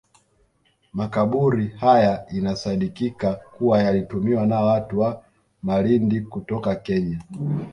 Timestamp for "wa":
4.99-5.23